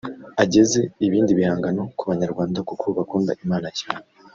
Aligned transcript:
ageze 0.43 0.79
ibindi 1.05 1.31
bihangano 1.39 1.81
ku 1.97 2.03
banyarwanda 2.09 2.59
kuko 2.69 2.85
bakunda 2.97 3.31
Imana 3.43 3.69
cyane 3.79 4.07